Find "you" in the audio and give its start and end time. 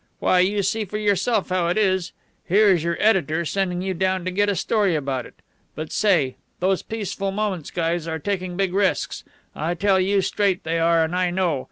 0.39-0.63, 3.83-3.93, 9.99-10.21